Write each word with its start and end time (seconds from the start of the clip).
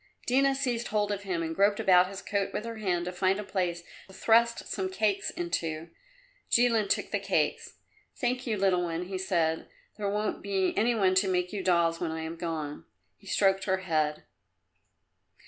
Dina 0.25 0.55
seized 0.55 0.87
hold 0.87 1.11
of 1.11 1.21
him 1.21 1.43
and 1.43 1.55
groped 1.55 1.79
about 1.79 2.07
his 2.07 2.23
coat 2.23 2.51
with 2.53 2.65
her 2.65 2.77
hand 2.77 3.05
to 3.05 3.11
find 3.11 3.39
a 3.39 3.43
place 3.43 3.83
to 4.07 4.15
thrust 4.15 4.67
some 4.67 4.89
cakes 4.89 5.29
into. 5.29 5.91
Jilin 6.49 6.87
took 6.89 7.11
the 7.11 7.19
cakes. 7.19 7.75
"Thank 8.15 8.47
you, 8.47 8.57
little 8.57 8.81
one," 8.81 9.03
he 9.05 9.19
said. 9.19 9.69
"There 9.97 10.09
won't 10.09 10.41
be 10.41 10.75
any 10.75 10.95
one 10.95 11.13
to 11.13 11.27
make 11.27 11.53
you 11.53 11.61
dolls 11.63 11.99
when 11.99 12.09
I 12.09 12.21
am 12.21 12.35
gone." 12.35 12.85
He 13.15 13.27
stroked 13.27 13.65
her 13.65 13.77
head. 13.85 14.23